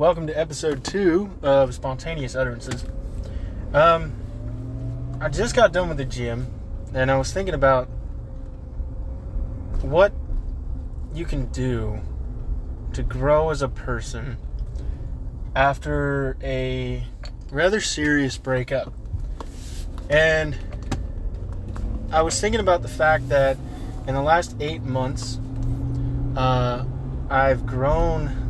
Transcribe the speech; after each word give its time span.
welcome 0.00 0.26
to 0.26 0.32
episode 0.32 0.82
two 0.82 1.30
of 1.42 1.74
Spontaneous 1.74 2.34
Utterances. 2.34 2.86
Um, 3.74 4.14
I 5.20 5.28
just 5.28 5.54
got 5.54 5.74
done 5.74 5.90
with 5.90 5.98
the 5.98 6.06
gym, 6.06 6.46
and 6.94 7.10
I 7.10 7.18
was 7.18 7.34
thinking 7.34 7.52
about 7.52 7.84
what 9.82 10.14
you 11.12 11.26
can 11.26 11.52
do 11.52 12.00
to 12.94 13.02
grow 13.02 13.50
as 13.50 13.60
a 13.60 13.68
person 13.68 14.38
after 15.54 16.38
a 16.42 17.04
rather 17.50 17.82
serious 17.82 18.38
breakup. 18.38 18.94
And 20.08 20.56
I 22.10 22.22
was 22.22 22.40
thinking 22.40 22.60
about 22.60 22.80
the 22.80 22.88
fact 22.88 23.28
that 23.28 23.58
in 24.06 24.14
the 24.14 24.22
last 24.22 24.56
eight 24.60 24.80
months, 24.80 25.38
uh, 26.36 26.86
I've 27.28 27.66
grown 27.66 28.49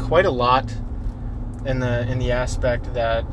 quite 0.00 0.26
a 0.26 0.30
lot 0.30 0.74
in 1.64 1.80
the 1.80 2.10
in 2.10 2.18
the 2.18 2.32
aspect 2.32 2.92
that 2.94 3.24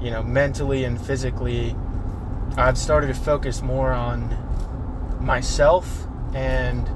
you 0.00 0.10
know 0.10 0.22
mentally 0.22 0.84
and 0.84 1.00
physically 1.00 1.74
I've 2.56 2.78
started 2.78 3.08
to 3.08 3.14
focus 3.14 3.62
more 3.62 3.92
on 3.92 4.36
myself 5.20 6.06
and 6.34 6.88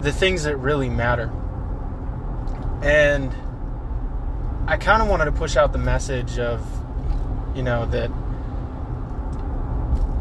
the 0.00 0.12
things 0.12 0.44
that 0.44 0.56
really 0.56 0.88
matter. 0.88 1.30
And 2.82 3.32
I 4.66 4.76
kind 4.76 5.02
of 5.02 5.08
wanted 5.08 5.26
to 5.26 5.32
push 5.32 5.56
out 5.56 5.72
the 5.72 5.78
message 5.78 6.38
of 6.38 6.64
you 7.54 7.62
know 7.62 7.86
that 7.86 8.10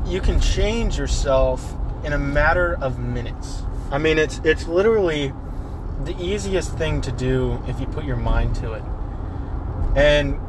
you 0.06 0.22
can 0.22 0.40
change 0.40 0.98
yourself 0.98 1.76
in 2.04 2.14
a 2.14 2.18
matter 2.18 2.78
of 2.82 3.00
minutes. 3.00 3.64
I 3.92 3.98
mean, 3.98 4.18
it's 4.18 4.40
it's 4.44 4.68
literally 4.68 5.34
the 6.08 6.24
easiest 6.24 6.72
thing 6.78 7.02
to 7.02 7.12
do 7.12 7.62
if 7.68 7.80
you 7.82 7.86
put 7.86 8.06
your 8.06 8.16
mind 8.16 8.56
to 8.56 8.72
it. 8.72 8.84
And 9.96 10.40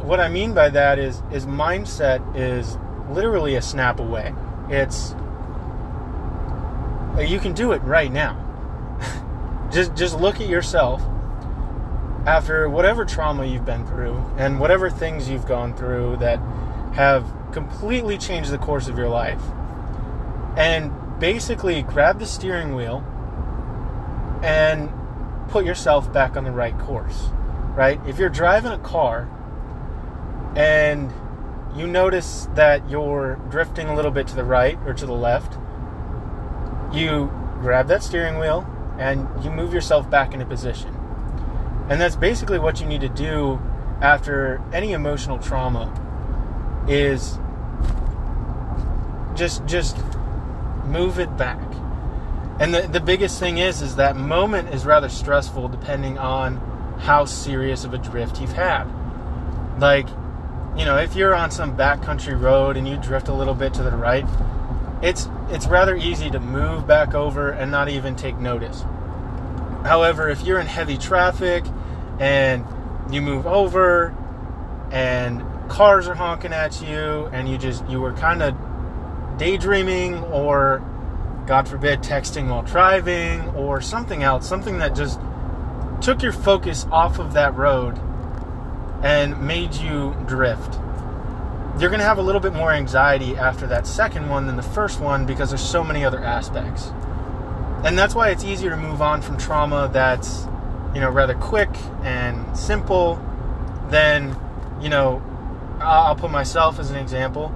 what 0.00 0.20
I 0.20 0.28
mean 0.28 0.54
by 0.54 0.70
that 0.70 0.98
is 0.98 1.22
is 1.32 1.44
mindset 1.44 2.22
is 2.36 2.78
literally 3.10 3.56
a 3.56 3.62
snap 3.62 3.98
away. 3.98 4.32
It's 4.68 5.14
you 7.18 7.40
can 7.40 7.52
do 7.52 7.72
it 7.72 7.82
right 7.82 8.12
now. 8.12 8.36
just 9.72 9.94
just 9.96 10.18
look 10.18 10.40
at 10.40 10.48
yourself 10.48 11.02
after 12.24 12.68
whatever 12.68 13.04
trauma 13.04 13.44
you've 13.44 13.64
been 13.64 13.84
through 13.86 14.24
and 14.36 14.60
whatever 14.60 14.88
things 14.88 15.28
you've 15.28 15.46
gone 15.46 15.74
through 15.74 16.16
that 16.18 16.38
have 16.94 17.26
completely 17.50 18.18
changed 18.18 18.50
the 18.50 18.58
course 18.58 18.86
of 18.86 18.96
your 18.96 19.08
life. 19.08 19.42
And 20.56 20.92
basically 21.18 21.82
grab 21.82 22.20
the 22.20 22.26
steering 22.26 22.76
wheel 22.76 23.04
and 24.42 24.88
put 25.48 25.64
yourself 25.64 26.12
back 26.12 26.36
on 26.36 26.44
the 26.44 26.50
right 26.50 26.78
course, 26.78 27.28
right? 27.74 28.00
If 28.06 28.18
you're 28.18 28.28
driving 28.28 28.72
a 28.72 28.78
car 28.78 29.28
and 30.56 31.12
you 31.76 31.86
notice 31.86 32.48
that 32.54 32.88
you're 32.88 33.36
drifting 33.50 33.88
a 33.88 33.94
little 33.94 34.10
bit 34.10 34.26
to 34.28 34.36
the 34.36 34.44
right 34.44 34.78
or 34.84 34.94
to 34.94 35.06
the 35.06 35.12
left, 35.12 35.54
you 36.92 37.30
grab 37.60 37.88
that 37.88 38.02
steering 38.02 38.38
wheel 38.38 38.66
and 38.98 39.28
you 39.44 39.50
move 39.50 39.72
yourself 39.72 40.10
back 40.10 40.32
into 40.32 40.46
position. 40.46 40.94
And 41.88 42.00
that's 42.00 42.16
basically 42.16 42.58
what 42.58 42.80
you 42.80 42.86
need 42.86 43.00
to 43.00 43.08
do 43.08 43.60
after 44.00 44.62
any 44.72 44.92
emotional 44.92 45.38
trauma 45.38 45.92
is 46.88 47.38
just 49.34 49.64
just 49.66 49.96
move 50.84 51.18
it 51.18 51.36
back. 51.36 51.60
And 52.60 52.74
the, 52.74 52.82
the 52.82 53.00
biggest 53.00 53.38
thing 53.38 53.58
is 53.58 53.82
is 53.82 53.96
that 53.96 54.16
moment 54.16 54.74
is 54.74 54.84
rather 54.84 55.08
stressful 55.08 55.68
depending 55.68 56.18
on 56.18 56.56
how 56.98 57.24
serious 57.24 57.84
of 57.84 57.94
a 57.94 57.98
drift 57.98 58.40
you've 58.40 58.52
had. 58.52 58.84
Like, 59.78 60.08
you 60.76 60.84
know, 60.84 60.96
if 60.96 61.14
you're 61.14 61.34
on 61.34 61.50
some 61.50 61.76
backcountry 61.76 62.40
road 62.40 62.76
and 62.76 62.88
you 62.88 62.96
drift 62.96 63.28
a 63.28 63.32
little 63.32 63.54
bit 63.54 63.74
to 63.74 63.82
the 63.82 63.92
right, 63.92 64.26
it's 65.02 65.28
it's 65.50 65.66
rather 65.66 65.96
easy 65.96 66.30
to 66.30 66.40
move 66.40 66.86
back 66.86 67.14
over 67.14 67.50
and 67.50 67.70
not 67.70 67.88
even 67.88 68.16
take 68.16 68.36
notice. 68.38 68.82
However, 69.84 70.28
if 70.28 70.42
you're 70.42 70.58
in 70.58 70.66
heavy 70.66 70.98
traffic 70.98 71.64
and 72.18 72.66
you 73.10 73.22
move 73.22 73.46
over 73.46 74.14
and 74.90 75.42
cars 75.68 76.08
are 76.08 76.14
honking 76.14 76.52
at 76.52 76.82
you 76.82 77.26
and 77.32 77.48
you 77.48 77.56
just 77.56 77.86
you 77.88 78.00
were 78.00 78.12
kind 78.14 78.42
of 78.42 78.56
daydreaming 79.38 80.24
or 80.24 80.82
God 81.48 81.66
forbid, 81.66 82.00
texting 82.00 82.50
while 82.50 82.62
driving 82.62 83.40
or 83.54 83.80
something 83.80 84.22
else, 84.22 84.46
something 84.46 84.80
that 84.80 84.94
just 84.94 85.18
took 86.02 86.22
your 86.22 86.30
focus 86.30 86.86
off 86.92 87.18
of 87.18 87.32
that 87.32 87.56
road 87.56 87.98
and 89.02 89.40
made 89.40 89.74
you 89.74 90.14
drift. 90.26 90.74
You're 91.80 91.88
going 91.88 92.00
to 92.00 92.04
have 92.04 92.18
a 92.18 92.22
little 92.22 92.42
bit 92.42 92.52
more 92.52 92.70
anxiety 92.70 93.34
after 93.34 93.66
that 93.68 93.86
second 93.86 94.28
one 94.28 94.46
than 94.46 94.56
the 94.56 94.62
first 94.62 95.00
one 95.00 95.24
because 95.24 95.48
there's 95.48 95.66
so 95.66 95.82
many 95.82 96.04
other 96.04 96.22
aspects. 96.22 96.92
And 97.82 97.96
that's 97.96 98.14
why 98.14 98.28
it's 98.28 98.44
easier 98.44 98.68
to 98.68 98.76
move 98.76 99.00
on 99.00 99.22
from 99.22 99.38
trauma 99.38 99.88
that's, 99.90 100.46
you 100.94 101.00
know, 101.00 101.08
rather 101.08 101.34
quick 101.34 101.70
and 102.02 102.54
simple 102.54 103.16
than, 103.88 104.36
you 104.82 104.90
know, 104.90 105.22
I'll 105.80 106.14
put 106.14 106.30
myself 106.30 106.78
as 106.78 106.90
an 106.90 106.96
example. 106.96 107.54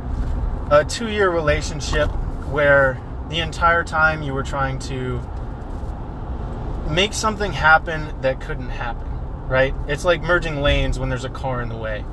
A 0.71 0.83
two 0.83 1.11
year 1.11 1.29
relationship 1.29 2.09
where 2.49 2.99
the 3.33 3.41
entire 3.41 3.83
time 3.83 4.23
you 4.23 4.35
were 4.35 4.43
trying 4.43 4.79
to 4.79 5.21
make 6.91 7.15
something 7.15 7.53
happen 7.53 8.21
that 8.21 8.41
couldn't 8.41 8.69
happen, 8.69 9.09
right? 9.49 9.75
It's 9.89 10.05
like 10.05 10.21
merging 10.21 10.61
lanes 10.61 10.99
when 10.99 11.09
there's 11.09 11.25
a 11.25 11.31
car 11.31 11.63
in 11.63 11.71
the 11.71 11.77
way. 11.77 12.05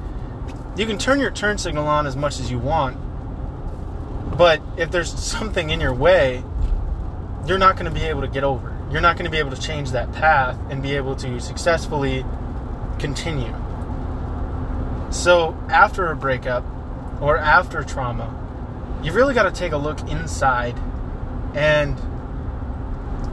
You 0.77 0.85
can 0.85 0.97
turn 0.97 1.19
your 1.19 1.31
turn 1.31 1.57
signal 1.57 1.87
on 1.87 2.07
as 2.07 2.15
much 2.15 2.39
as 2.39 2.49
you 2.49 2.57
want, 2.57 2.97
but 4.37 4.61
if 4.77 4.91
there's 4.91 5.11
something 5.11 5.69
in 5.69 5.81
your 5.81 5.93
way, 5.93 6.41
you're 7.45 7.57
not 7.57 7.75
going 7.75 7.91
to 7.91 7.99
be 7.99 8.05
able 8.05 8.21
to 8.21 8.27
get 8.27 8.45
over. 8.45 8.73
You're 8.89 9.01
not 9.01 9.17
going 9.17 9.25
to 9.25 9.31
be 9.31 9.37
able 9.37 9.51
to 9.51 9.61
change 9.61 9.91
that 9.91 10.11
path 10.13 10.57
and 10.69 10.81
be 10.81 10.95
able 10.95 11.17
to 11.17 11.41
successfully 11.41 12.23
continue. 12.97 13.53
So, 15.11 15.57
after 15.69 16.11
a 16.11 16.15
breakup 16.15 16.63
or 17.19 17.37
after 17.37 17.83
trauma, 17.83 18.33
you've 19.03 19.15
really 19.15 19.33
got 19.33 19.43
to 19.43 19.51
take 19.51 19.73
a 19.73 19.77
look 19.77 19.99
inside 20.09 20.79
and 21.55 21.99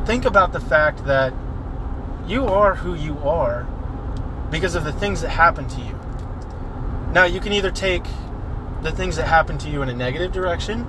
think 0.06 0.24
about 0.24 0.52
the 0.52 0.60
fact 0.60 1.04
that 1.06 1.32
you 2.26 2.46
are 2.46 2.76
who 2.76 2.94
you 2.94 3.18
are 3.18 3.64
because 4.50 4.74
of 4.74 4.84
the 4.84 4.92
things 4.92 5.20
that 5.20 5.30
happen 5.30 5.68
to 5.68 5.80
you. 5.80 5.98
Now, 7.12 7.24
you 7.24 7.40
can 7.40 7.52
either 7.52 7.70
take 7.70 8.04
the 8.82 8.92
things 8.92 9.16
that 9.16 9.26
happen 9.26 9.58
to 9.58 9.68
you 9.68 9.82
in 9.82 9.88
a 9.88 9.94
negative 9.94 10.32
direction, 10.32 10.86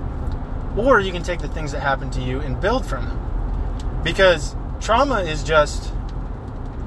or 0.77 0.99
you 0.99 1.11
can 1.11 1.23
take 1.23 1.39
the 1.39 1.47
things 1.47 1.71
that 1.71 1.79
happen 1.79 2.09
to 2.11 2.21
you 2.21 2.39
and 2.39 2.59
build 2.59 2.85
from 2.85 3.05
them. 3.05 4.01
Because 4.03 4.55
trauma 4.79 5.21
is 5.21 5.43
just 5.43 5.91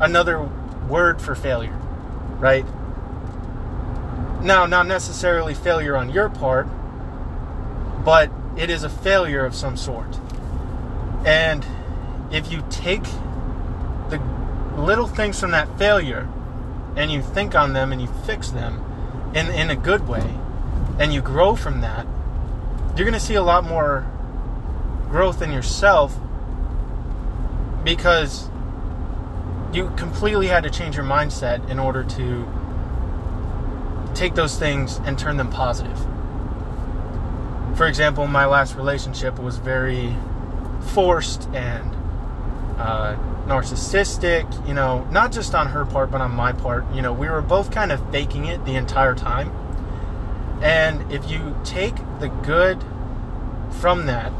another 0.01 0.49
word 0.89 1.21
for 1.21 1.35
failure, 1.35 1.77
right? 2.39 2.65
Now, 4.43 4.67
not 4.67 4.87
necessarily 4.87 5.55
failure 5.55 5.97
on 5.97 6.11
your 6.11 6.29
part, 6.29 6.67
but 8.05 8.31
it 8.57 8.71
is 8.71 8.85
a 8.85 8.89
failure 8.89 9.45
of 9.45 9.55
some 9.55 9.77
sort. 9.77 10.19
And 11.25 11.65
if 12.31 12.51
you 12.51 12.65
take 12.71 13.05
the 14.09 14.21
little 14.77 15.07
things 15.07 15.39
from 15.39 15.51
that 15.53 15.79
failure 15.79 16.29
and 16.97 17.11
you 17.11 17.23
think 17.23 17.55
on 17.55 17.73
them 17.73 17.93
and 17.93 18.01
you 18.01 18.09
fix 18.25 18.51
them 18.51 19.33
in, 19.35 19.49
in 19.49 19.71
a 19.71 19.77
good 19.77 20.09
way 20.09 20.35
and 20.99 21.13
you 21.13 21.21
grow 21.21 21.55
from 21.55 21.81
that, 21.81 22.07
you're 22.97 23.07
going 23.07 23.13
to 23.13 23.21
see 23.21 23.35
a 23.35 23.43
lot 23.43 23.65
more 23.65 24.07
growth 25.11 25.43
in 25.43 25.53
yourself 25.53 26.17
because 27.85 28.49
you 29.73 29.91
completely 29.97 30.49
had 30.49 30.65
to 30.65 30.71
change 30.71 30.97
your 30.97 31.05
mindset 31.05 31.69
in 31.71 31.79
order 31.79 32.03
to 32.05 32.47
take 34.15 34.35
those 34.35 34.59
things 34.59 35.01
and 35.05 35.19
turn 35.19 35.37
them 35.37 35.51
positive. 35.51 35.99
For 37.81 37.87
example, 37.87 38.27
my 38.27 38.45
last 38.45 38.77
relationship 38.77 39.39
was 39.39 39.57
very 39.57 40.15
forced 40.93 41.49
and 41.55 41.97
uh, 42.77 43.17
narcissistic, 43.47 44.69
you 44.69 44.75
know, 44.75 45.05
not 45.05 45.33
just 45.33 45.55
on 45.55 45.69
her 45.69 45.87
part, 45.87 46.11
but 46.11 46.21
on 46.21 46.31
my 46.31 46.53
part. 46.53 46.85
You 46.93 47.01
know, 47.01 47.15
we 47.15 47.27
were 47.31 47.41
both 47.41 47.71
kind 47.71 47.91
of 47.91 48.13
faking 48.13 48.45
it 48.45 48.67
the 48.67 48.75
entire 48.75 49.15
time. 49.15 49.51
And 50.61 51.11
if 51.11 51.31
you 51.31 51.59
take 51.65 51.97
the 52.19 52.29
good 52.29 52.85
from 53.81 54.05
that, 54.05 54.31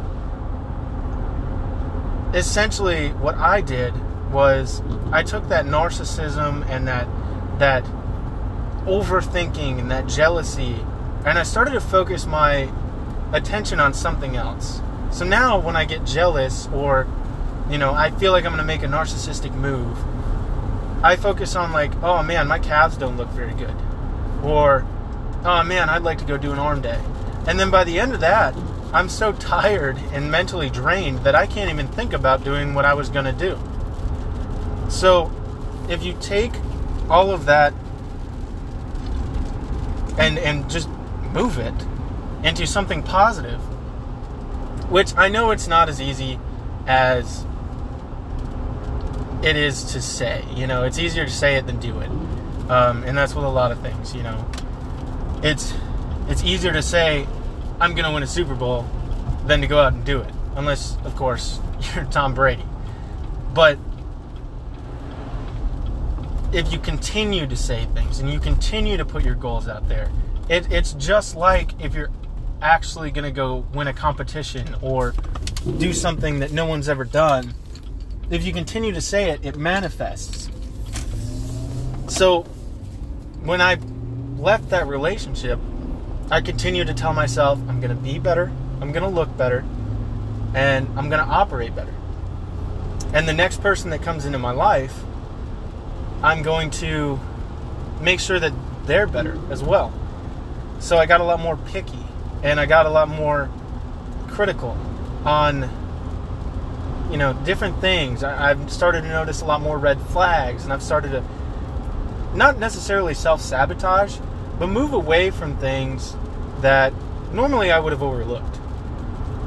essentially 2.37 3.09
what 3.13 3.37
I 3.37 3.63
did 3.63 3.95
was 4.31 4.83
I 5.13 5.23
took 5.23 5.49
that 5.49 5.65
narcissism 5.65 6.69
and 6.69 6.87
that 6.89 7.09
that 7.59 7.85
overthinking 8.85 9.79
and 9.79 9.91
that 9.91 10.09
jealousy 10.09 10.85
and 11.25 11.39
I 11.39 11.43
started 11.43 11.71
to 11.71 11.81
focus 11.81 12.27
my 12.27 12.71
attention 13.33 13.81
on 13.81 13.95
something 13.95 14.37
else. 14.37 14.81
So 15.11 15.25
now 15.25 15.59
when 15.59 15.77
I 15.77 15.85
get 15.85 16.05
jealous 16.05 16.69
or, 16.69 17.07
you 17.69 17.79
know, 17.79 17.93
I 17.93 18.11
feel 18.11 18.33
like 18.33 18.45
I'm 18.45 18.53
going 18.53 18.59
to 18.59 18.65
make 18.65 18.83
a 18.83 18.87
narcissistic 18.87 19.55
move, 19.55 19.99
I 21.03 21.17
focus 21.17 21.57
on 21.57 21.73
like, 21.73 21.95
oh 22.03 22.23
man, 22.23 22.47
my 22.47 22.59
calves 22.59 22.97
don't 22.97 23.17
look 23.17 23.29
very 23.31 23.55
good, 23.55 23.75
or 24.43 24.87
oh 25.45 25.63
man, 25.63 25.89
I'd 25.89 26.03
like 26.03 26.19
to 26.19 26.25
go 26.25 26.37
do 26.37 26.53
an 26.53 26.59
arm 26.59 26.83
day, 26.83 27.01
and 27.47 27.59
then 27.59 27.71
by 27.71 27.85
the 27.85 27.99
end 27.99 28.13
of 28.13 28.21
that, 28.21 28.55
I'm 28.93 29.09
so 29.09 29.33
tired 29.33 29.97
and 30.13 30.31
mentally 30.31 30.69
drained 30.69 31.21
that 31.21 31.35
I 31.35 31.47
can't 31.47 31.71
even 31.71 31.89
think 31.89 32.13
about 32.13 32.45
doing 32.45 32.75
what 32.75 32.85
I 32.85 32.93
was 32.93 33.09
going 33.09 33.25
to 33.25 33.33
do. 33.33 33.59
So, 34.91 35.33
if 35.89 36.03
you 36.03 36.17
take 36.21 36.53
all 37.09 37.31
of 37.31 37.47
that 37.47 37.73
and 40.19 40.39
and 40.39 40.69
just 40.69 40.89
move 41.33 41.59
it 41.59 41.75
into 42.43 42.67
something 42.67 43.03
positive, 43.03 43.61
which 44.91 45.17
I 45.17 45.29
know 45.29 45.51
it's 45.51 45.69
not 45.69 45.89
as 45.89 46.01
easy 46.01 46.39
as 46.87 47.45
it 49.43 49.57
is 49.57 49.85
to 49.93 50.03
say. 50.03 50.45
You 50.55 50.67
know, 50.67 50.85
it's 50.85 50.99
easier 50.99 51.25
to 51.25 51.31
say 51.31 51.57
it 51.57 51.67
than 51.67 51.79
do 51.81 52.01
it, 52.01 52.11
um, 52.71 53.05
and 53.05 53.17
that's 53.17 53.35
with 53.35 53.45
a 53.45 53.49
lot 53.49 53.73
of 53.73 53.81
things. 53.81 54.15
You 54.15 54.23
know, 54.23 54.51
it's 55.43 55.75
it's 56.29 56.45
easier 56.45 56.73
to 56.73 56.83
say 56.83 57.27
I'm 57.81 57.95
going 57.95 58.05
to 58.05 58.13
win 58.13 58.23
a 58.23 58.27
Super 58.27 58.55
Bowl 58.55 58.87
than 59.47 59.63
to 59.63 59.67
go 59.67 59.81
out 59.81 59.95
and 59.95 60.05
do 60.05 60.21
it, 60.21 60.35
unless, 60.55 60.99
of 61.05 61.17
course, 61.17 61.59
you're 61.95 62.05
Tom 62.05 62.35
Brady. 62.35 62.65
But 63.55 63.79
if 66.53 66.71
you 66.73 66.79
continue 66.79 67.47
to 67.47 67.57
say 67.57 67.87
things 67.95 68.19
and 68.19 68.31
you 68.31 68.39
continue 68.39 68.97
to 68.99 69.05
put 69.05 69.25
your 69.25 69.35
goals 69.35 69.67
out 69.67 69.89
there, 69.89 70.11
it, 70.49 70.71
it's 70.71 70.93
just 70.95 71.37
like 71.37 71.73
if 71.81 71.95
you're 71.95 72.11
actually 72.63 73.11
going 73.11 73.25
to 73.25 73.31
go 73.31 73.65
win 73.75 73.87
a 73.87 73.93
competition 73.93 74.75
or 74.83 75.15
do 75.79 75.93
something 75.93 76.41
that 76.41 76.53
no 76.53 76.67
one's 76.67 76.89
ever 76.89 77.05
done. 77.05 77.55
If 78.31 78.45
you 78.45 78.53
continue 78.53 78.93
to 78.93 79.01
say 79.01 79.31
it, 79.31 79.45
it 79.45 79.57
manifests. 79.57 80.49
So 82.09 82.43
when 83.43 83.61
I 83.61 83.79
left 84.39 84.71
that 84.71 84.87
relationship, 84.87 85.59
I 86.31 86.41
continued 86.41 86.87
to 86.87 86.95
tell 86.95 87.13
myself 87.13 87.59
I'm 87.69 87.81
going 87.81 87.95
to 87.95 88.03
be 88.03 88.19
better, 88.19 88.53
I'm 88.81 88.93
going 88.93 89.03
to 89.03 89.09
look 89.09 89.37
better, 89.37 89.65
and 90.55 90.87
I'm 90.99 91.09
going 91.09 91.25
to 91.25 91.31
operate 91.31 91.75
better. 91.75 91.95
And 93.13 93.29
the 93.29 93.33
next 93.33 93.61
person 93.61 93.91
that 93.91 94.03
comes 94.03 94.25
into 94.25 94.39
my 94.39 94.53
life, 94.53 95.03
I'm 96.23 96.43
going 96.43 96.71
to 96.73 97.19
make 98.01 98.21
sure 98.21 98.39
that 98.39 98.53
they're 98.87 99.07
better 99.07 99.39
as 99.51 99.63
well. 99.63 99.93
So 100.79 100.99
I 100.99 101.07
got 101.07 101.21
a 101.21 101.25
lot 101.25 101.41
more 101.41 101.57
picky 101.57 101.99
and 102.43 102.59
I 102.59 102.67
got 102.67 102.87
a 102.87 102.91
lot 102.91 103.09
more 103.09 103.51
critical 104.29 104.77
on 105.25 105.69
you 107.11 107.17
know 107.17 107.33
different 107.45 107.81
things. 107.81 108.23
I, 108.23 108.49
have 108.49 108.73
started 108.73 109.03
to 109.03 109.09
notice 109.09 109.43
a 109.43 109.45
lot 109.45 109.61
more 109.61 109.79
red 109.79 110.01
flags, 110.01 110.65
and 110.65 110.73
I've 110.73 110.83
started 110.83 111.11
to 111.11 111.25
not 112.35 112.59
necessarily 112.59 113.15
self 113.15 113.41
sabotage, 113.41 114.19
but 114.59 114.69
move 114.69 114.93
away 114.93 115.31
from 115.31 115.57
things 115.57 116.15
that 116.61 116.93
normally 117.33 117.71
I 117.73 117.81
would 117.81 117.93
have 117.93 118.03
overlooked. 118.03 118.59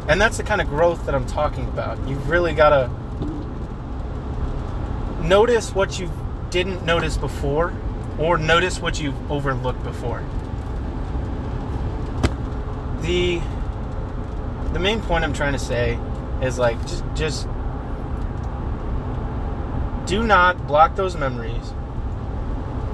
And 0.07 0.19
that's 0.19 0.37
the 0.37 0.43
kind 0.43 0.59
of 0.59 0.67
growth 0.67 1.05
that 1.05 1.15
I'm 1.15 1.25
talking 1.25 1.65
about. 1.65 2.07
You've 2.07 2.29
really 2.29 2.53
got 2.53 2.69
to 2.69 2.91
notice 5.25 5.73
what 5.73 5.97
you 5.97 6.11
didn't 6.49 6.85
notice 6.85 7.15
before, 7.15 7.73
or 8.19 8.37
notice 8.37 8.79
what 8.79 8.99
you've 8.99 9.31
overlooked 9.31 9.83
before. 9.83 10.21
The 13.03 13.41
the 14.71 14.79
main 14.79 15.01
point 15.01 15.25
I'm 15.25 15.33
trying 15.33 15.51
to 15.51 15.59
say 15.59 15.99
is 16.41 16.57
like 16.57 16.79
just 16.87 17.03
just 17.15 17.47
do 20.05 20.23
not 20.23 20.67
block 20.67 20.95
those 20.95 21.17
memories 21.17 21.73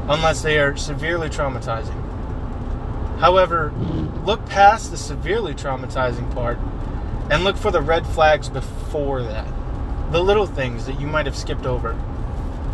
unless 0.10 0.42
they 0.42 0.58
are 0.58 0.76
severely 0.76 1.30
traumatizing. 1.30 1.96
However, 3.20 3.72
look 4.26 4.44
past 4.48 4.90
the 4.90 4.98
severely 4.98 5.54
traumatizing 5.54 6.34
part 6.34 6.58
and 7.30 7.44
look 7.44 7.56
for 7.56 7.70
the 7.70 7.82
red 7.82 8.08
flags 8.08 8.50
before 8.50 9.22
that. 9.22 9.48
The 10.12 10.24
little 10.24 10.48
things 10.48 10.88
that 10.88 11.00
you 11.00 11.06
might 11.06 11.28
have 11.28 11.36
skipped 11.36 11.68
over. 11.68 11.94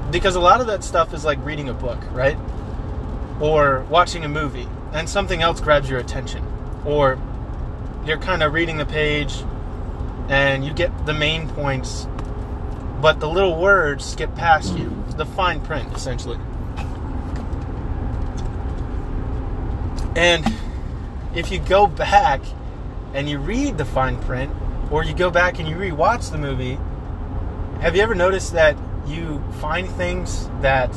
Because 0.09 0.35
a 0.35 0.39
lot 0.39 0.61
of 0.61 0.67
that 0.67 0.85
stuff 0.85 1.13
is 1.13 1.25
like 1.25 1.43
reading 1.43 1.67
a 1.67 1.73
book, 1.73 1.99
right? 2.13 2.37
Or 3.41 3.85
watching 3.89 4.23
a 4.23 4.29
movie 4.29 4.69
and 4.93 5.09
something 5.09 5.41
else 5.41 5.59
grabs 5.59 5.89
your 5.89 5.99
attention. 5.99 6.54
Or 6.85 7.19
you're 8.05 8.19
kind 8.19 8.43
of 8.43 8.53
reading 8.53 8.77
the 8.77 8.85
page 8.85 9.43
and 10.29 10.65
you 10.65 10.73
get 10.73 11.05
the 11.05 11.13
main 11.13 11.49
points, 11.49 12.07
but 13.01 13.19
the 13.19 13.27
little 13.27 13.59
words 13.59 14.05
skip 14.05 14.35
past 14.35 14.77
you. 14.77 15.03
The 15.17 15.25
fine 15.25 15.61
print, 15.61 15.93
essentially. 15.95 16.39
And 20.15 20.45
if 21.35 21.51
you 21.51 21.59
go 21.59 21.87
back 21.87 22.41
and 23.13 23.29
you 23.29 23.39
read 23.39 23.77
the 23.77 23.85
fine 23.85 24.21
print, 24.21 24.51
or 24.91 25.03
you 25.03 25.13
go 25.13 25.29
back 25.29 25.59
and 25.59 25.67
you 25.67 25.75
rewatch 25.75 26.31
the 26.31 26.37
movie, 26.37 26.77
have 27.81 27.95
you 27.95 28.01
ever 28.01 28.15
noticed 28.15 28.53
that 28.53 28.77
you 29.05 29.43
find 29.59 29.89
things 29.89 30.49
that 30.61 30.93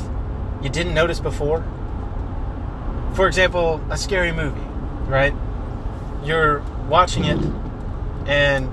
you 0.61 0.69
didn't 0.69 0.93
notice 0.93 1.19
before? 1.19 1.63
For 3.13 3.27
example, 3.27 3.81
a 3.89 3.97
scary 3.97 4.31
movie, 4.31 4.59
right? 5.07 5.33
You're 6.23 6.59
watching 6.87 7.25
it, 7.25 7.39
and 8.27 8.69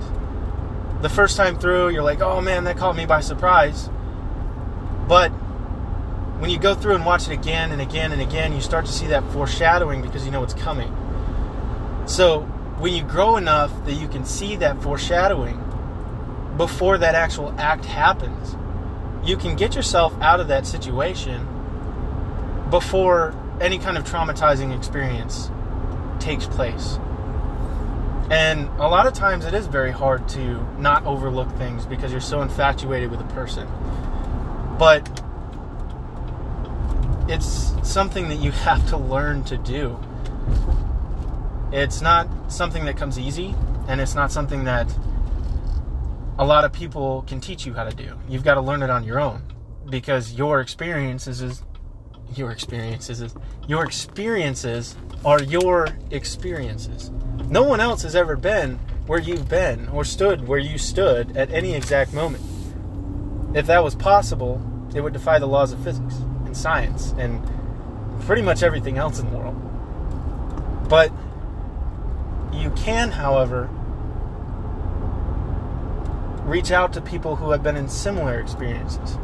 the 1.01 1.09
first 1.09 1.37
time 1.37 1.59
through, 1.59 1.89
you're 1.89 2.03
like, 2.03 2.21
oh 2.21 2.41
man, 2.41 2.63
that 2.65 2.77
caught 2.77 2.95
me 2.95 3.05
by 3.05 3.21
surprise. 3.21 3.89
But 5.07 5.29
when 6.39 6.49
you 6.49 6.59
go 6.59 6.75
through 6.75 6.95
and 6.95 7.05
watch 7.05 7.27
it 7.27 7.33
again 7.33 7.71
and 7.71 7.81
again 7.81 8.11
and 8.11 8.21
again, 8.21 8.53
you 8.53 8.61
start 8.61 8.85
to 8.85 8.91
see 8.91 9.07
that 9.07 9.23
foreshadowing 9.31 10.01
because 10.01 10.25
you 10.25 10.31
know 10.31 10.43
it's 10.43 10.53
coming. 10.53 10.95
So 12.05 12.41
when 12.79 12.93
you 12.93 13.03
grow 13.03 13.37
enough 13.37 13.85
that 13.85 13.93
you 13.93 14.07
can 14.07 14.25
see 14.25 14.55
that 14.57 14.81
foreshadowing 14.81 15.63
before 16.57 16.97
that 16.97 17.15
actual 17.15 17.53
act 17.57 17.85
happens, 17.85 18.55
you 19.27 19.37
can 19.37 19.55
get 19.55 19.75
yourself 19.75 20.13
out 20.21 20.39
of 20.39 20.47
that 20.47 20.65
situation 20.65 21.47
before 22.69 23.33
any 23.59 23.77
kind 23.77 23.97
of 23.97 24.03
traumatizing 24.03 24.75
experience 24.75 25.49
takes 26.19 26.45
place. 26.45 26.99
And 28.29 28.67
a 28.79 28.87
lot 28.87 29.07
of 29.07 29.13
times 29.13 29.45
it 29.45 29.53
is 29.53 29.67
very 29.67 29.91
hard 29.91 30.27
to 30.29 30.61
not 30.77 31.05
overlook 31.05 31.49
things 31.57 31.85
because 31.85 32.11
you're 32.11 32.19
so 32.19 32.41
infatuated 32.41 33.09
with 33.09 33.21
a 33.21 33.27
person. 33.33 33.67
But 34.77 35.07
it's 37.29 37.73
something 37.83 38.27
that 38.29 38.35
you 38.35 38.51
have 38.67 38.87
to 38.89 38.97
learn 38.97 39.43
to 39.45 39.57
do. 39.57 39.97
It's 41.71 42.01
not 42.01 42.51
something 42.51 42.85
that 42.85 42.97
comes 42.97 43.19
easy, 43.19 43.53
and 43.87 43.99
it's 43.99 44.15
not 44.15 44.31
something 44.31 44.63
that 44.65 44.93
a 46.39 46.45
lot 46.45 46.63
of 46.63 46.71
people 46.71 47.23
can 47.27 47.41
teach 47.41 47.65
you 47.65 47.73
how 47.73 47.83
to 47.83 47.95
do. 47.95 48.17
You've 48.29 48.43
got 48.43 48.55
to 48.55 48.61
learn 48.61 48.83
it 48.83 48.89
on 48.89 49.03
your 49.03 49.19
own 49.19 49.41
because 49.89 50.33
your 50.33 50.61
experiences 50.61 51.41
is 51.41 51.63
your 52.35 52.51
experiences 52.51 53.21
is 53.21 53.33
your 53.67 53.85
experiences 53.85 54.97
are 55.25 55.41
your 55.41 55.89
experiences. 56.11 57.11
No 57.49 57.63
one 57.63 57.79
else 57.79 58.03
has 58.03 58.15
ever 58.15 58.35
been 58.35 58.79
where 59.05 59.19
you've 59.19 59.47
been 59.47 59.87
or 59.89 60.03
stood 60.03 60.47
where 60.47 60.59
you 60.59 60.77
stood 60.77 61.35
at 61.37 61.51
any 61.51 61.73
exact 61.73 62.13
moment. 62.13 62.43
If 63.55 63.67
that 63.67 63.83
was 63.83 63.95
possible, 63.95 64.61
it 64.93 65.01
would 65.01 65.13
defy 65.13 65.39
the 65.39 65.47
laws 65.47 65.71
of 65.71 65.83
physics 65.83 66.15
and 66.45 66.55
science 66.55 67.13
and 67.17 67.41
pretty 68.21 68.41
much 68.41 68.63
everything 68.63 68.97
else 68.97 69.19
in 69.19 69.29
the 69.31 69.37
world. 69.37 69.55
But 70.89 71.11
you 72.53 72.71
can, 72.71 73.11
however, 73.11 73.69
reach 76.43 76.71
out 76.71 76.93
to 76.93 77.01
people 77.01 77.35
who 77.35 77.51
have 77.51 77.61
been 77.61 77.75
in 77.75 77.89
similar 77.89 78.39
experiences 78.39 79.17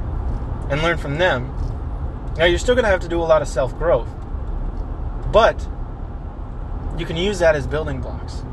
and 0.69 0.81
learn 0.81 0.97
from 0.97 1.17
them. 1.17 1.53
Now, 2.37 2.45
you're 2.45 2.59
still 2.59 2.75
going 2.75 2.83
to 2.83 2.89
have 2.89 3.01
to 3.01 3.07
do 3.07 3.19
a 3.19 3.23
lot 3.23 3.41
of 3.41 3.47
self 3.47 3.77
growth, 3.77 4.09
but 5.31 5.67
you 6.97 7.05
can 7.05 7.17
use 7.17 7.39
that 7.39 7.55
as 7.55 7.67
building 7.67 8.01
blocks. 8.01 8.43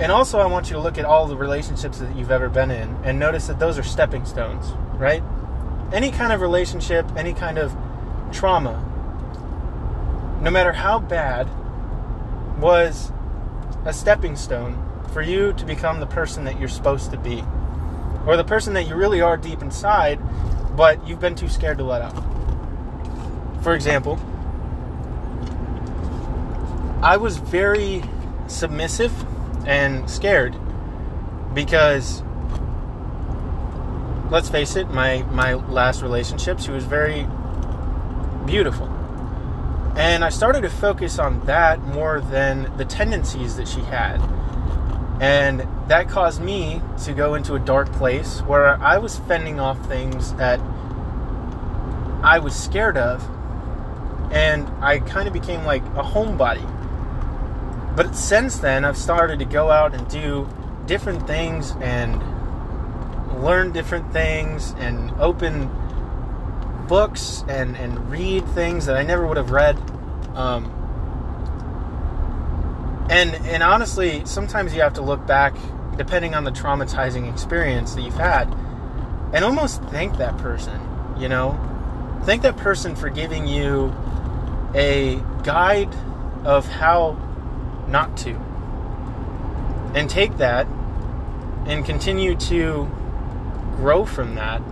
And 0.00 0.12
also, 0.12 0.38
I 0.38 0.46
want 0.46 0.70
you 0.70 0.74
to 0.74 0.80
look 0.80 0.96
at 0.98 1.04
all 1.04 1.26
the 1.26 1.36
relationships 1.36 1.98
that 1.98 2.14
you've 2.16 2.30
ever 2.30 2.48
been 2.48 2.70
in 2.70 2.96
and 3.04 3.18
notice 3.18 3.48
that 3.48 3.58
those 3.58 3.78
are 3.78 3.82
stepping 3.82 4.24
stones, 4.24 4.70
right? 4.94 5.22
any 5.92 6.10
kind 6.10 6.32
of 6.32 6.40
relationship, 6.40 7.06
any 7.16 7.32
kind 7.32 7.58
of 7.58 7.74
trauma, 8.32 8.84
no 10.42 10.50
matter 10.50 10.72
how 10.72 10.98
bad, 10.98 11.48
was 12.58 13.12
a 13.84 13.92
stepping 13.92 14.36
stone 14.36 14.84
for 15.12 15.22
you 15.22 15.52
to 15.54 15.64
become 15.64 16.00
the 16.00 16.06
person 16.06 16.44
that 16.44 16.58
you're 16.58 16.68
supposed 16.68 17.10
to 17.10 17.16
be. 17.18 17.42
Or 18.26 18.36
the 18.36 18.44
person 18.44 18.74
that 18.74 18.86
you 18.86 18.94
really 18.94 19.20
are 19.20 19.36
deep 19.36 19.62
inside, 19.62 20.20
but 20.76 21.06
you've 21.06 21.20
been 21.20 21.34
too 21.34 21.48
scared 21.48 21.78
to 21.78 21.84
let 21.84 22.02
out. 22.02 22.22
For 23.62 23.74
example, 23.74 24.16
I 27.02 27.16
was 27.16 27.36
very 27.36 28.02
submissive 28.48 29.12
and 29.66 30.08
scared 30.10 30.56
because 31.54 32.22
let's 34.30 34.48
face 34.48 34.76
it, 34.76 34.90
my 34.90 35.22
my 35.30 35.54
last 35.54 36.02
relationship, 36.02 36.58
she 36.60 36.70
was 36.70 36.84
very 36.84 37.26
beautiful. 38.46 38.86
And 39.96 40.24
I 40.24 40.28
started 40.28 40.62
to 40.62 40.70
focus 40.70 41.18
on 41.18 41.44
that 41.46 41.80
more 41.80 42.20
than 42.20 42.76
the 42.76 42.84
tendencies 42.84 43.56
that 43.56 43.66
she 43.66 43.80
had. 43.80 44.20
And 45.20 45.66
that 45.88 46.08
caused 46.08 46.40
me 46.40 46.80
to 47.04 47.12
go 47.12 47.34
into 47.34 47.54
a 47.54 47.58
dark 47.58 47.90
place 47.92 48.40
where 48.42 48.80
I 48.80 48.98
was 48.98 49.18
fending 49.20 49.58
off 49.58 49.84
things 49.86 50.32
that 50.34 50.60
I 52.22 52.38
was 52.38 52.54
scared 52.54 52.96
of. 52.96 53.28
And 54.32 54.68
I 54.80 55.00
kind 55.00 55.26
of 55.26 55.34
became 55.34 55.64
like 55.64 55.82
a 55.82 56.02
homebody. 56.02 56.77
But 57.98 58.14
since 58.14 58.58
then, 58.58 58.84
I've 58.84 58.96
started 58.96 59.40
to 59.40 59.44
go 59.44 59.72
out 59.72 59.92
and 59.92 60.06
do 60.08 60.48
different 60.86 61.26
things 61.26 61.74
and 61.80 62.22
learn 63.42 63.72
different 63.72 64.12
things 64.12 64.72
and 64.78 65.10
open 65.18 65.68
books 66.86 67.42
and, 67.48 67.76
and 67.76 68.08
read 68.08 68.46
things 68.50 68.86
that 68.86 68.96
I 68.96 69.02
never 69.02 69.26
would 69.26 69.36
have 69.36 69.50
read. 69.50 69.76
Um, 70.36 70.66
and 73.10 73.34
and 73.34 73.64
honestly, 73.64 74.24
sometimes 74.26 74.72
you 74.76 74.80
have 74.82 74.94
to 74.94 75.02
look 75.02 75.26
back, 75.26 75.56
depending 75.96 76.36
on 76.36 76.44
the 76.44 76.52
traumatizing 76.52 77.28
experience 77.28 77.96
that 77.96 78.02
you've 78.02 78.14
had, 78.14 78.44
and 79.32 79.44
almost 79.44 79.82
thank 79.86 80.18
that 80.18 80.38
person. 80.38 80.80
You 81.18 81.28
know, 81.28 81.58
thank 82.22 82.42
that 82.42 82.58
person 82.58 82.94
for 82.94 83.08
giving 83.08 83.48
you 83.48 83.92
a 84.72 85.20
guide 85.42 85.92
of 86.44 86.64
how 86.68 87.27
not 87.88 88.16
to, 88.18 88.30
and 89.94 90.08
take 90.08 90.36
that 90.38 90.66
and 91.66 91.84
continue 91.84 92.34
to 92.36 92.90
grow 93.76 94.04
from 94.04 94.34
that 94.34 94.62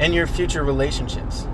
in 0.00 0.12
your 0.12 0.26
future 0.26 0.62
relationships. 0.62 1.46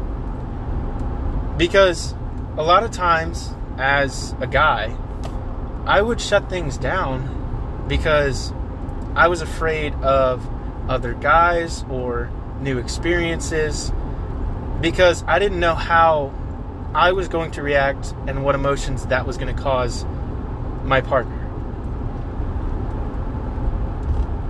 Because 1.56 2.14
a 2.56 2.62
lot 2.62 2.82
of 2.82 2.90
times, 2.90 3.54
as 3.78 4.34
a 4.40 4.46
guy, 4.46 4.96
I 5.86 6.00
would 6.00 6.20
shut 6.20 6.48
things 6.48 6.76
down 6.76 7.84
because 7.88 8.52
I 9.14 9.28
was 9.28 9.42
afraid 9.42 9.94
of 9.94 10.46
other 10.88 11.14
guys 11.14 11.84
or 11.90 12.30
new 12.60 12.78
experiences 12.78 13.92
because 14.80 15.24
I 15.26 15.38
didn't 15.38 15.60
know 15.60 15.74
how 15.74 16.32
I 16.94 17.12
was 17.12 17.28
going 17.28 17.52
to 17.52 17.62
react 17.62 18.14
and 18.26 18.44
what 18.44 18.54
emotions 18.54 19.06
that 19.06 19.26
was 19.26 19.38
going 19.38 19.54
to 19.54 19.62
cause 19.62 20.04
my 20.84 21.00
partner. 21.00 21.38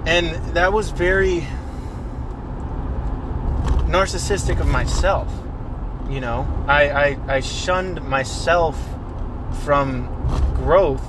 And 0.06 0.34
that 0.54 0.72
was 0.72 0.90
very 0.90 1.46
narcissistic 3.86 4.60
of 4.60 4.66
myself. 4.66 5.32
You 6.08 6.20
know, 6.20 6.64
I, 6.66 6.90
I, 6.90 7.18
I 7.28 7.40
shunned 7.40 8.02
myself 8.02 8.76
from 9.64 10.08
growth 10.56 11.04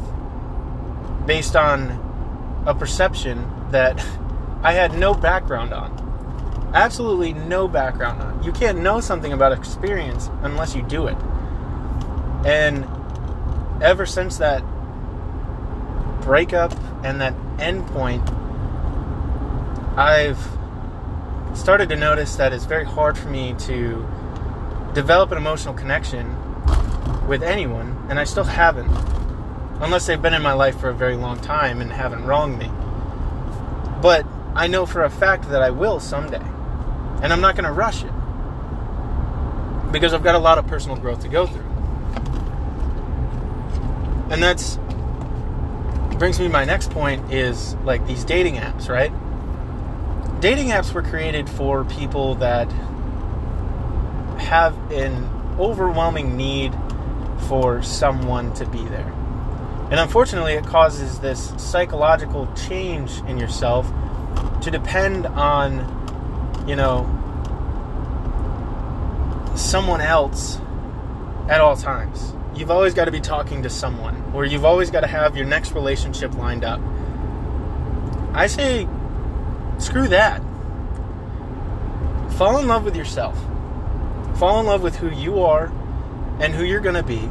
based 1.25 1.55
on 1.55 2.63
a 2.67 2.75
perception 2.75 3.49
that 3.71 3.97
I 4.63 4.73
had 4.73 4.97
no 4.97 5.13
background 5.13 5.73
on. 5.73 6.71
Absolutely 6.73 7.33
no 7.33 7.67
background 7.67 8.21
on. 8.21 8.43
You 8.43 8.51
can't 8.51 8.79
know 8.79 8.99
something 8.99 9.33
about 9.33 9.51
experience 9.51 10.29
unless 10.41 10.75
you 10.75 10.81
do 10.83 11.07
it. 11.07 11.17
And 12.45 12.85
ever 13.81 14.05
since 14.05 14.37
that 14.37 14.63
breakup 16.23 16.73
and 17.03 17.21
that 17.21 17.33
end 17.59 17.85
point, 17.87 18.27
I've 19.97 20.39
started 21.53 21.89
to 21.89 21.95
notice 21.95 22.35
that 22.37 22.53
it's 22.53 22.65
very 22.65 22.85
hard 22.85 23.17
for 23.17 23.29
me 23.29 23.53
to 23.59 24.07
develop 24.93 25.31
an 25.31 25.37
emotional 25.37 25.73
connection 25.73 26.35
with 27.27 27.43
anyone, 27.43 28.05
and 28.09 28.19
I 28.19 28.23
still 28.23 28.43
haven't. 28.43 28.91
Unless 29.79 30.07
they've 30.07 30.21
been 30.21 30.33
in 30.33 30.41
my 30.41 30.53
life 30.53 30.79
for 30.79 30.89
a 30.89 30.93
very 30.93 31.15
long 31.15 31.39
time 31.41 31.81
and 31.81 31.91
haven't 31.91 32.25
wronged 32.25 32.57
me. 32.57 32.69
But 34.01 34.25
I 34.55 34.67
know 34.67 34.85
for 34.85 35.03
a 35.03 35.09
fact 35.09 35.49
that 35.49 35.61
I 35.61 35.71
will 35.71 35.99
someday. 35.99 36.41
And 37.21 37.33
I'm 37.33 37.41
not 37.41 37.55
going 37.55 37.65
to 37.65 37.71
rush 37.71 38.03
it. 38.03 38.11
Because 39.91 40.13
I've 40.13 40.23
got 40.23 40.35
a 40.35 40.39
lot 40.39 40.57
of 40.57 40.67
personal 40.67 40.97
growth 40.97 41.21
to 41.21 41.27
go 41.27 41.47
through. 41.47 41.63
And 44.29 44.41
that's 44.41 44.77
brings 46.23 46.39
me 46.39 46.47
my 46.47 46.63
next 46.63 46.89
point 46.89 47.33
is 47.33 47.75
like 47.83 48.07
these 48.07 48.23
dating 48.23 48.55
apps, 48.55 48.87
right? 48.87 49.11
dating 50.39 50.67
apps 50.69 50.93
were 50.93 51.01
created 51.01 51.49
for 51.49 51.83
people 51.83 52.35
that 52.35 52.71
have 54.39 54.73
an 54.89 55.25
overwhelming 55.59 56.37
need 56.37 56.73
for 57.49 57.83
someone 57.83 58.53
to 58.53 58.65
be 58.67 58.81
there. 58.85 59.11
And 59.91 59.99
unfortunately, 59.99 60.53
it 60.53 60.65
causes 60.65 61.19
this 61.19 61.53
psychological 61.57 62.47
change 62.67 63.17
in 63.27 63.37
yourself 63.37 63.85
to 64.61 64.71
depend 64.71 65.25
on, 65.25 65.75
you 66.65 66.77
know, 66.77 67.03
someone 69.57 69.99
else 69.99 70.57
at 71.49 71.59
all 71.59 71.75
times. 71.75 72.33
You've 72.55 72.71
always 72.71 72.93
got 72.93 73.05
to 73.05 73.11
be 73.11 73.21
talking 73.21 73.63
to 73.63 73.69
someone, 73.69 74.31
or 74.33 74.45
you've 74.45 74.65
always 74.65 74.91
got 74.91 75.01
to 75.01 75.07
have 75.07 75.35
your 75.35 75.45
next 75.45 75.73
relationship 75.73 76.33
lined 76.35 76.63
up. 76.63 76.79
I 78.33 78.47
say 78.47 78.87
Screw 79.83 80.07
that. 80.07 80.41
Fall 82.37 82.57
in 82.59 82.67
love 82.67 82.85
with 82.85 82.95
yourself. 82.95 83.37
Fall 84.37 84.59
in 84.59 84.65
love 84.65 84.81
with 84.81 84.95
who 84.95 85.09
you 85.09 85.41
are 85.41 85.65
and 86.39 86.53
who 86.53 86.63
you're 86.63 86.79
going 86.79 86.95
to 86.95 87.03
be. 87.03 87.29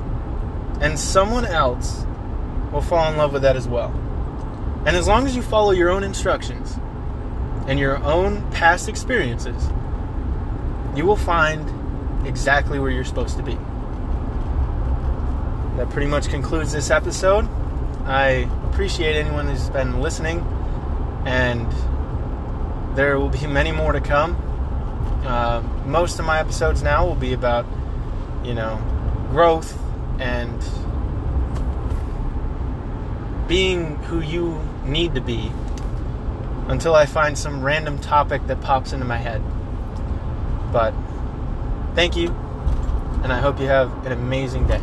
And 0.80 0.98
someone 0.98 1.44
else 1.44 2.04
will 2.72 2.82
fall 2.82 3.10
in 3.10 3.16
love 3.16 3.32
with 3.32 3.42
that 3.42 3.56
as 3.56 3.68
well. 3.68 3.90
And 4.84 4.96
as 4.96 5.06
long 5.06 5.26
as 5.26 5.36
you 5.36 5.42
follow 5.42 5.70
your 5.70 5.90
own 5.90 6.02
instructions 6.02 6.76
and 7.66 7.78
your 7.78 8.02
own 8.04 8.50
past 8.50 8.88
experiences, 8.88 9.70
you 10.96 11.06
will 11.06 11.16
find 11.16 12.26
exactly 12.26 12.78
where 12.78 12.90
you're 12.90 13.04
supposed 13.04 13.36
to 13.36 13.42
be. 13.42 13.56
That 15.82 15.90
pretty 15.90 16.06
much 16.06 16.28
concludes 16.28 16.70
this 16.70 16.92
episode. 16.92 17.48
I 18.04 18.48
appreciate 18.70 19.16
anyone 19.16 19.48
who's 19.48 19.68
been 19.68 20.00
listening 20.00 20.38
and 21.26 21.66
there 22.96 23.18
will 23.18 23.30
be 23.30 23.48
many 23.48 23.72
more 23.72 23.90
to 23.90 24.00
come. 24.00 24.36
Uh, 25.26 25.60
most 25.84 26.20
of 26.20 26.24
my 26.24 26.38
episodes 26.38 26.84
now 26.84 27.04
will 27.04 27.16
be 27.16 27.32
about, 27.32 27.66
you 28.44 28.54
know, 28.54 28.76
growth 29.32 29.76
and 30.20 30.56
being 33.48 33.96
who 34.04 34.20
you 34.20 34.62
need 34.84 35.16
to 35.16 35.20
be 35.20 35.50
until 36.68 36.94
I 36.94 37.06
find 37.06 37.36
some 37.36 37.60
random 37.60 37.98
topic 37.98 38.46
that 38.46 38.60
pops 38.60 38.92
into 38.92 39.04
my 39.04 39.18
head. 39.18 39.42
But 40.72 40.94
thank 41.96 42.14
you, 42.14 42.28
and 43.24 43.32
I 43.32 43.40
hope 43.40 43.58
you 43.58 43.66
have 43.66 44.06
an 44.06 44.12
amazing 44.12 44.68
day. 44.68 44.80